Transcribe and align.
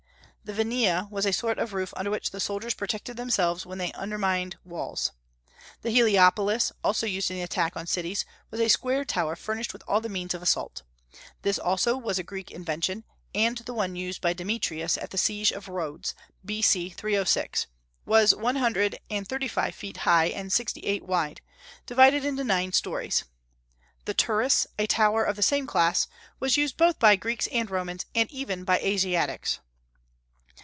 The 0.43 0.63
vinea 0.65 1.07
was 1.09 1.25
a 1.25 1.31
sort 1.31 1.59
of 1.59 1.71
roof 1.71 1.93
under 1.95 2.11
which 2.11 2.31
the 2.31 2.41
soldiers 2.41 2.73
protected 2.73 3.15
themselves 3.15 3.65
when 3.65 3.77
they 3.77 3.93
undermined 3.93 4.57
walls. 4.65 5.13
The 5.81 5.91
helepolis, 5.91 6.73
also 6.83 7.05
used 7.07 7.31
in 7.31 7.37
the 7.37 7.41
attack 7.43 7.77
on 7.77 7.87
cities, 7.87 8.25
was 8.49 8.59
a 8.59 8.67
square 8.67 9.05
tower 9.05 9.37
furnished 9.37 9.71
with 9.71 9.81
all 9.87 10.01
the 10.01 10.09
means 10.09 10.33
of 10.33 10.41
assault. 10.41 10.81
This 11.43 11.57
also 11.57 11.95
was 11.95 12.19
a 12.19 12.23
Greek 12.23 12.51
invention; 12.51 13.05
and 13.33 13.59
the 13.59 13.73
one 13.73 13.95
used 13.95 14.19
by 14.19 14.33
Demetrius 14.33 14.97
at 14.97 15.11
the 15.11 15.17
siege 15.17 15.53
of 15.53 15.69
Rhodes, 15.69 16.15
B. 16.43 16.61
C. 16.61 16.89
306, 16.89 17.67
was 18.05 18.35
one 18.35 18.57
hundred 18.57 18.97
and 19.09 19.25
thirty 19.25 19.47
five 19.47 19.73
feet 19.73 19.97
high 19.97 20.25
and 20.25 20.51
sixty 20.51 20.81
eight 20.81 21.03
wide, 21.05 21.39
divided 21.85 22.25
into 22.25 22.43
nine 22.43 22.73
stories. 22.73 23.23
The 24.03 24.15
turris, 24.15 24.67
a 24.77 24.85
tower 24.85 25.23
of 25.23 25.37
the 25.37 25.43
same 25.43 25.65
class, 25.67 26.09
was 26.41 26.57
used 26.57 26.75
both 26.75 26.99
by 26.99 27.15
Greeks 27.15 27.47
and 27.53 27.71
Romans, 27.71 28.05
and 28.13 28.29
even 28.31 28.65
by 28.65 28.79
Asiatics. 28.79 29.59